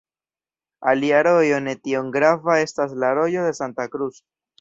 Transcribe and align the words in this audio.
Alia 0.91 1.19
rojo 1.27 1.59
ne 1.65 1.75
tiom 1.87 2.09
grava 2.15 2.55
estas 2.61 2.97
la 3.05 3.13
Rojo 3.19 3.45
de 3.49 3.53
Santa 3.59 3.87
Cruz. 3.97 4.19